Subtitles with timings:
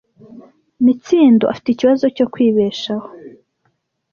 [0.83, 3.07] Mitsindo afite ikibazo cyo kwibeshaho.